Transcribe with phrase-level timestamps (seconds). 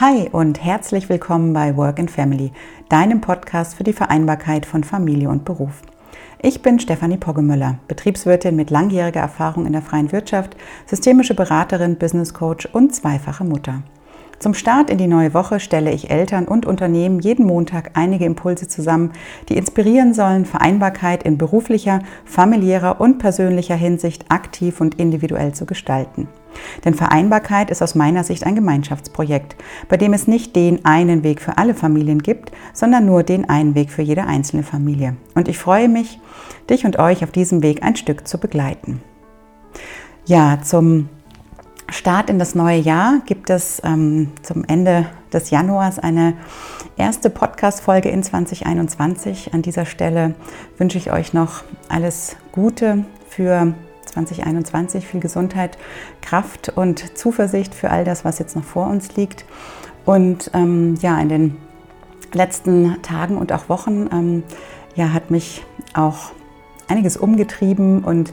[0.00, 2.52] Hi und herzlich willkommen bei Work and Family,
[2.88, 5.82] deinem Podcast für die Vereinbarkeit von Familie und Beruf.
[6.40, 12.32] Ich bin Stefanie Poggemöller, Betriebswirtin mit langjähriger Erfahrung in der freien Wirtschaft, systemische Beraterin, Business
[12.32, 13.82] Coach und zweifache Mutter.
[14.40, 18.66] Zum Start in die neue Woche stelle ich Eltern und Unternehmen jeden Montag einige Impulse
[18.66, 19.12] zusammen,
[19.50, 26.26] die inspirieren sollen, Vereinbarkeit in beruflicher, familiärer und persönlicher Hinsicht aktiv und individuell zu gestalten.
[26.86, 29.56] Denn Vereinbarkeit ist aus meiner Sicht ein Gemeinschaftsprojekt,
[29.90, 33.74] bei dem es nicht den einen Weg für alle Familien gibt, sondern nur den einen
[33.74, 35.16] Weg für jede einzelne Familie.
[35.34, 36.18] Und ich freue mich,
[36.70, 39.02] dich und euch auf diesem Weg ein Stück zu begleiten.
[40.24, 41.10] Ja, zum
[41.90, 46.34] Start in das neue Jahr gibt es ähm, zum Ende des Januars eine
[46.96, 49.52] erste Podcast-Folge in 2021.
[49.54, 50.34] An dieser Stelle
[50.78, 53.74] wünsche ich euch noch alles Gute für
[54.06, 55.78] 2021, viel Gesundheit,
[56.20, 59.44] Kraft und Zuversicht für all das, was jetzt noch vor uns liegt.
[60.04, 61.56] Und ähm, ja, in den
[62.32, 64.42] letzten Tagen und auch Wochen ähm,
[64.94, 66.30] ja, hat mich auch
[66.86, 68.32] einiges umgetrieben und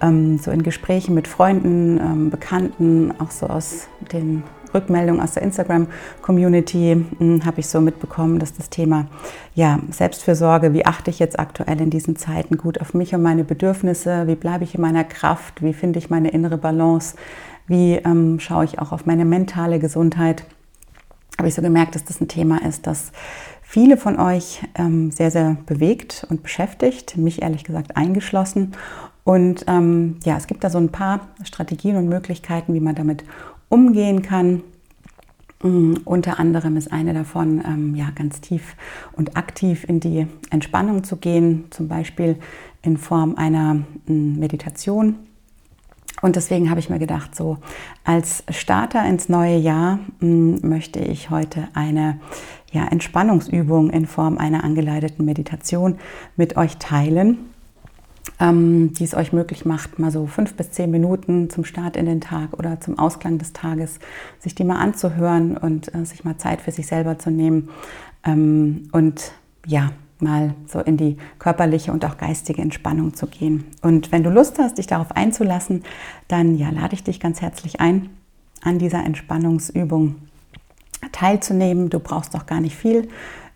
[0.00, 4.42] ähm, so in Gesprächen mit Freunden, ähm, Bekannten, auch so aus den
[4.74, 9.06] Rückmeldungen aus der Instagram-Community hm, habe ich so mitbekommen, dass das Thema
[9.54, 13.44] ja, Selbstfürsorge, wie achte ich jetzt aktuell in diesen Zeiten gut auf mich und meine
[13.44, 17.16] Bedürfnisse, wie bleibe ich in meiner Kraft, wie finde ich meine innere Balance,
[17.66, 20.44] wie ähm, schaue ich auch auf meine mentale Gesundheit,
[21.38, 23.12] habe ich so gemerkt, dass das ein Thema ist, das
[23.62, 28.72] viele von euch ähm, sehr, sehr bewegt und beschäftigt, mich ehrlich gesagt eingeschlossen.
[29.26, 33.24] Und ähm, ja, es gibt da so ein paar Strategien und Möglichkeiten, wie man damit
[33.68, 34.62] umgehen kann.
[35.62, 38.76] Um, unter anderem ist eine davon, ähm, ja, ganz tief
[39.14, 42.36] und aktiv in die Entspannung zu gehen, zum Beispiel
[42.82, 45.16] in Form einer ähm, Meditation.
[46.22, 47.58] Und deswegen habe ich mir gedacht, so
[48.04, 52.20] als Starter ins neue Jahr ähm, möchte ich heute eine
[52.70, 55.98] ja, Entspannungsübung in Form einer angeleiteten Meditation
[56.36, 57.55] mit euch teilen
[58.40, 62.06] ähm, die es euch möglich macht, mal so fünf bis zehn Minuten zum Start in
[62.06, 63.98] den Tag oder zum Ausklang des Tages,
[64.40, 67.70] sich die mal anzuhören und äh, sich mal Zeit für sich selber zu nehmen
[68.24, 69.32] ähm, und
[69.66, 73.64] ja, mal so in die körperliche und auch geistige Entspannung zu gehen.
[73.82, 75.84] Und wenn du Lust hast, dich darauf einzulassen,
[76.28, 78.08] dann ja, lade ich dich ganz herzlich ein,
[78.62, 80.16] an dieser Entspannungsübung
[81.12, 81.90] teilzunehmen.
[81.90, 83.08] Du brauchst doch gar nicht viel,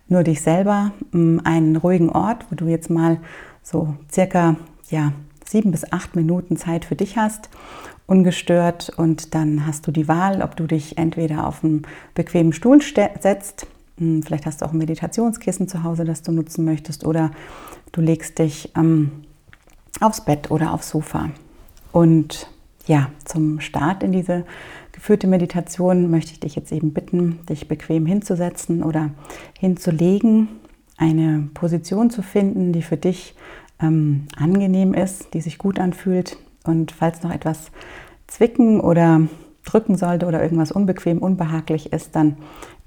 [0.07, 3.17] nur dich selber, einen ruhigen Ort, wo du jetzt mal
[3.63, 4.55] so circa
[4.89, 5.13] ja,
[5.45, 7.49] sieben bis acht Minuten Zeit für dich hast,
[8.07, 8.91] ungestört.
[8.95, 11.83] Und dann hast du die Wahl, ob du dich entweder auf einen
[12.13, 13.67] bequemen Stuhl setzt,
[13.97, 17.31] hm, vielleicht hast du auch ein Meditationskissen zu Hause, das du nutzen möchtest, oder
[17.91, 19.11] du legst dich ähm,
[19.99, 21.29] aufs Bett oder aufs Sofa.
[21.91, 22.49] Und
[22.87, 24.45] ja, zum Start in diese
[24.91, 29.11] geführte Meditation möchte ich dich jetzt eben bitten, dich bequem hinzusetzen oder
[29.59, 30.47] hinzulegen,
[31.01, 33.35] eine Position zu finden, die für dich
[33.81, 36.37] ähm, angenehm ist, die sich gut anfühlt.
[36.63, 37.71] Und falls noch etwas
[38.27, 39.21] zwicken oder
[39.65, 42.37] drücken sollte oder irgendwas unbequem, unbehaglich ist, dann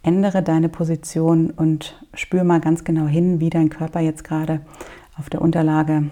[0.05, 4.61] ändere deine Position und spür mal ganz genau hin, wie dein Körper jetzt gerade
[5.19, 6.05] auf der Unterlage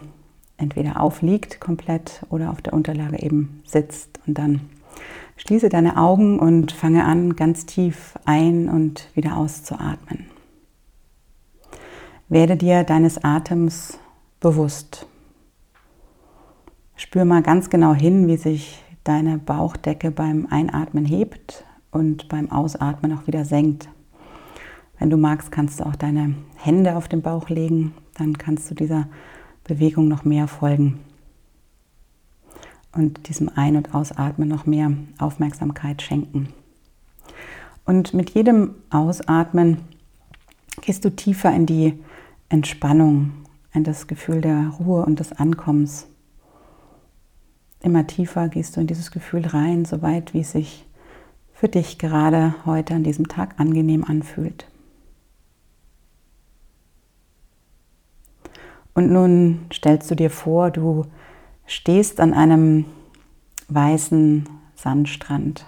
[0.56, 4.18] entweder aufliegt komplett oder auf der Unterlage eben sitzt.
[4.26, 4.60] Und dann
[5.36, 10.31] schließe deine Augen und fange an, ganz tief ein und wieder auszuatmen.
[12.32, 13.98] Werde dir deines Atems
[14.40, 15.06] bewusst.
[16.96, 23.12] Spür mal ganz genau hin, wie sich deine Bauchdecke beim Einatmen hebt und beim Ausatmen
[23.12, 23.90] auch wieder senkt.
[24.98, 28.74] Wenn du magst, kannst du auch deine Hände auf den Bauch legen, dann kannst du
[28.74, 29.08] dieser
[29.64, 31.00] Bewegung noch mehr folgen
[32.92, 36.48] und diesem Ein- und Ausatmen noch mehr Aufmerksamkeit schenken.
[37.84, 39.82] Und mit jedem Ausatmen
[40.80, 42.02] gehst du tiefer in die
[42.52, 43.32] Entspannung
[43.72, 46.06] in das Gefühl der Ruhe und des Ankommens.
[47.80, 50.86] Immer tiefer gehst du in dieses Gefühl rein, so weit wie es sich
[51.54, 54.68] für dich gerade heute an diesem Tag angenehm anfühlt.
[58.92, 61.06] Und nun stellst du dir vor, du
[61.64, 62.84] stehst an einem
[63.68, 65.64] weißen Sandstrand.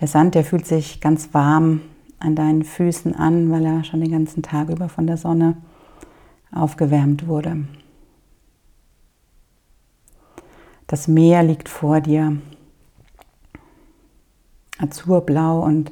[0.00, 1.82] Der Sand, der fühlt sich ganz warm
[2.22, 5.56] an deinen Füßen an, weil er schon den ganzen Tag über von der Sonne
[6.52, 7.64] aufgewärmt wurde.
[10.86, 12.36] Das Meer liegt vor dir,
[14.78, 15.90] azurblau und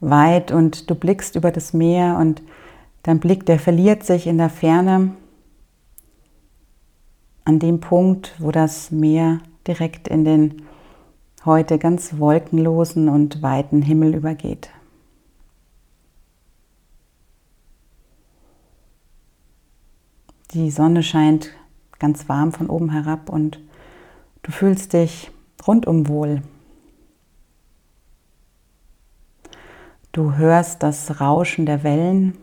[0.00, 2.42] weit und du blickst über das Meer und
[3.04, 5.12] dein Blick, der verliert sich in der Ferne
[7.44, 10.62] an dem Punkt, wo das Meer direkt in den
[11.44, 14.70] heute ganz wolkenlosen und weiten Himmel übergeht.
[20.54, 21.50] Die Sonne scheint
[21.98, 23.58] ganz warm von oben herab und
[24.42, 25.30] du fühlst dich
[25.66, 26.42] rundum wohl.
[30.12, 32.36] Du hörst das Rauschen der Wellen.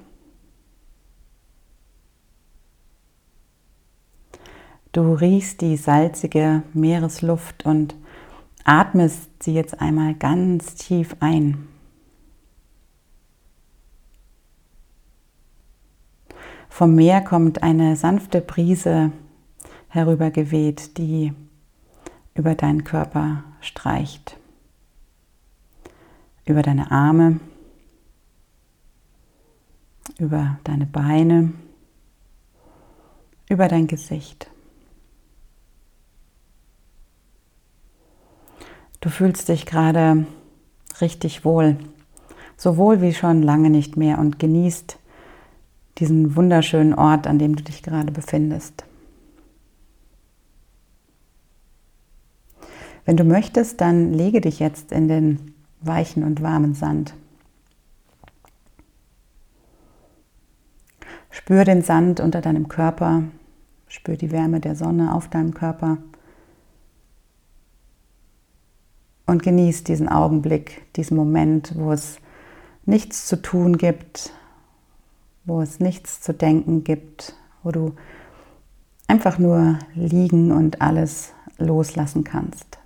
[4.91, 7.95] Du riechst die salzige Meeresluft und
[8.63, 11.67] atmest sie jetzt einmal ganz tief ein.
[16.79, 19.11] Vom Meer kommt eine sanfte Brise
[19.89, 21.33] herübergeweht, die
[22.35, 24.37] über deinen Körper streicht,
[26.45, 27.41] über deine Arme,
[30.19, 31.51] über deine Beine,
[33.49, 34.49] über dein Gesicht.
[39.01, 40.25] Du fühlst dich gerade
[41.01, 41.77] richtig wohl,
[42.55, 44.98] so wohl wie schon lange nicht mehr und genießt
[45.99, 48.85] diesen wunderschönen Ort, an dem du dich gerade befindest.
[53.05, 57.15] Wenn du möchtest, dann lege dich jetzt in den weichen und warmen Sand.
[61.31, 63.23] Spür den Sand unter deinem Körper,
[63.87, 65.97] spür die Wärme der Sonne auf deinem Körper
[69.25, 72.17] und genieß diesen Augenblick, diesen Moment, wo es
[72.85, 74.33] nichts zu tun gibt,
[75.49, 77.95] wo es nichts zu denken gibt, wo du
[79.07, 82.77] einfach nur liegen und alles loslassen kannst.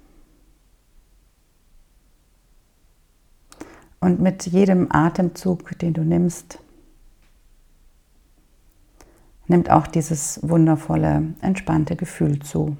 [3.99, 6.59] Und mit jedem Atemzug, den du nimmst,
[9.47, 12.77] nimmt auch dieses wundervolle, entspannte Gefühl zu.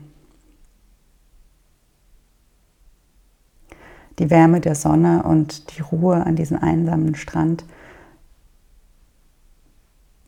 [4.20, 7.66] Die Wärme der Sonne und die Ruhe an diesem einsamen Strand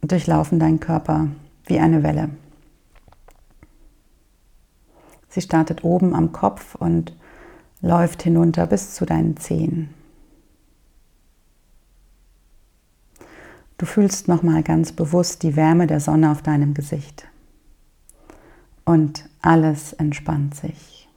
[0.07, 1.27] durchlaufen deinen Körper
[1.65, 2.29] wie eine Welle.
[5.29, 7.15] Sie startet oben am Kopf und
[7.81, 9.93] läuft hinunter bis zu deinen Zehen.
[13.77, 17.27] Du fühlst nochmal ganz bewusst die Wärme der Sonne auf deinem Gesicht.
[18.85, 21.09] Und alles entspannt sich.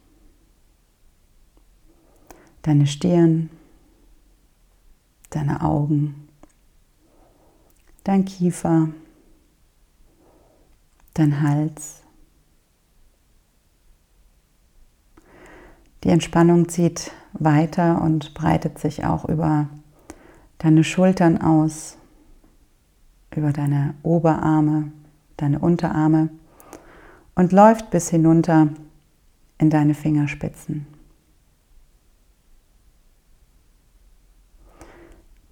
[2.63, 3.49] Deine Stirn,
[5.29, 6.28] deine Augen,
[8.09, 8.87] dein Kiefer,
[11.13, 12.01] dein Hals.
[16.03, 19.69] Die Entspannung zieht weiter und breitet sich auch über
[20.57, 21.99] deine Schultern aus
[23.35, 24.91] über deine Oberarme,
[25.37, 26.29] deine Unterarme
[27.35, 28.69] und läuft bis hinunter
[29.59, 30.87] in deine Fingerspitzen.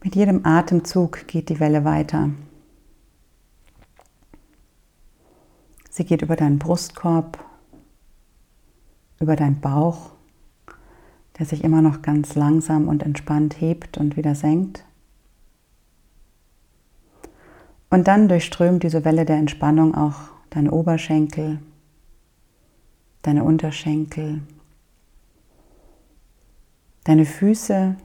[0.03, 2.31] Mit jedem Atemzug geht die Welle weiter.
[5.97, 7.43] Sie geht über deinen Brustkorb,
[9.19, 10.11] über deinen Bauch,
[11.39, 14.85] der sich immer noch ganz langsam und entspannt hebt und wieder senkt.
[17.89, 20.19] Und dann durchströmt diese Welle der Entspannung auch
[20.51, 21.57] deine Oberschenkel,
[23.23, 24.43] deine Unterschenkel,
[27.05, 27.95] deine Füße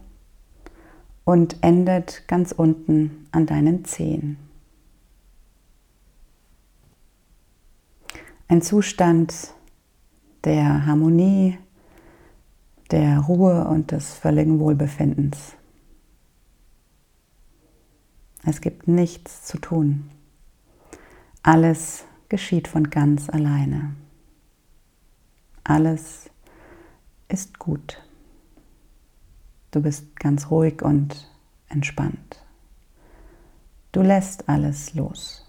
[1.25, 4.39] und endet ganz unten an deinen Zehen.
[8.53, 9.55] Ein Zustand
[10.44, 11.56] der Harmonie,
[12.91, 15.55] der Ruhe und des völligen Wohlbefindens.
[18.44, 20.11] Es gibt nichts zu tun.
[21.43, 23.97] Alles geschieht von ganz alleine.
[25.65, 26.29] Alles
[27.29, 28.03] ist gut.
[29.71, 31.27] Du bist ganz ruhig und
[31.71, 32.44] entspannt.
[33.93, 35.42] Du lässt alles los.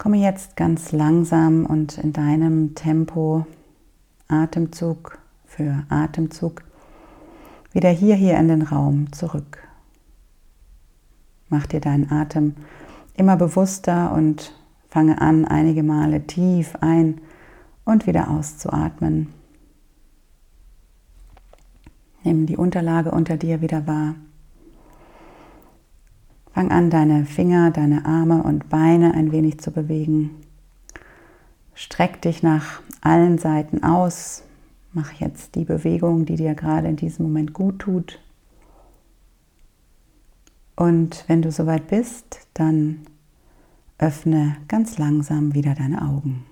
[0.00, 3.44] Komme jetzt ganz langsam und in deinem Tempo
[4.28, 6.62] Atemzug für Atemzug
[7.72, 9.58] wieder hier, hier in den Raum zurück.
[11.50, 12.54] Mach dir deinen Atem
[13.12, 14.54] immer bewusster und
[14.88, 17.20] fange an, einige Male tief ein
[17.84, 19.28] und wieder auszuatmen.
[22.24, 24.14] Nimm die Unterlage unter dir wieder wahr.
[26.60, 30.42] Fang an, deine Finger, deine Arme und Beine ein wenig zu bewegen.
[31.72, 34.42] Streck dich nach allen Seiten aus.
[34.92, 38.20] Mach jetzt die Bewegung, die dir gerade in diesem Moment gut tut.
[40.76, 43.06] Und wenn du soweit bist, dann
[43.96, 46.44] öffne ganz langsam wieder deine Augen.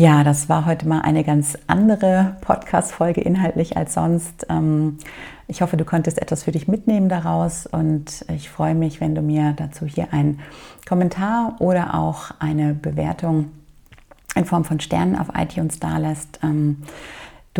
[0.00, 4.46] Ja, das war heute mal eine ganz andere Podcast-Folge inhaltlich als sonst.
[4.48, 4.96] Ähm,
[5.46, 9.20] ich hoffe, du konntest etwas für dich mitnehmen daraus und ich freue mich, wenn du
[9.20, 10.40] mir dazu hier einen
[10.88, 13.50] Kommentar oder auch eine Bewertung
[14.34, 16.40] in Form von Sternen auf iTunes da lässt.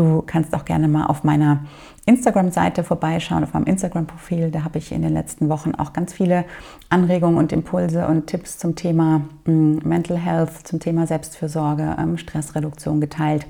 [0.01, 1.67] Du kannst auch gerne mal auf meiner
[2.07, 4.51] Instagram-Seite vorbeischauen, auf meinem Instagram-Profil.
[4.51, 6.47] Da habe ich in den letzten Wochen auch ganz viele
[6.89, 13.03] Anregungen und Impulse und Tipps zum Thema mm, Mental Health, zum Thema Selbstfürsorge, ähm, Stressreduktion
[13.03, 13.47] geteilt.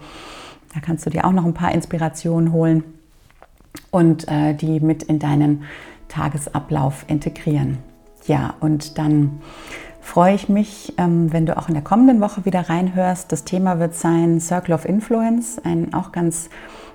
[0.74, 2.82] Da kannst du dir auch noch ein paar Inspirationen holen
[3.92, 5.62] und äh, die mit in deinen
[6.08, 7.78] Tagesablauf integrieren.
[8.26, 9.38] Ja, und dann
[10.00, 13.30] freue ich mich, ähm, wenn du auch in der kommenden Woche wieder reinhörst.
[13.30, 16.50] Das Thema wird sein Circle of Influence, ein auch ganz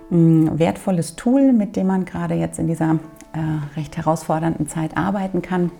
[0.09, 2.99] mm, wertvolles Tool, mit dem man gerade jetzt in dieser
[3.33, 5.71] äh, recht herausfordernden Zeit arbeiten kann.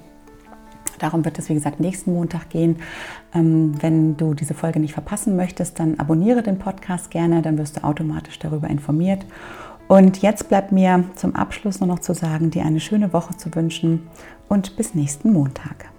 [1.00, 2.78] Darum wird es, wie gesagt, nächsten Montag gehen.
[3.34, 7.78] Ähm, wenn du diese Folge nicht verpassen möchtest, dann abonniere den Podcast gerne, dann wirst
[7.78, 9.26] du automatisch darüber informiert.
[9.88, 13.54] Und jetzt bleibt mir zum Abschluss nur noch zu sagen, dir eine schöne Woche zu
[13.54, 14.08] wünschen
[14.48, 15.95] und bis nächsten Montag.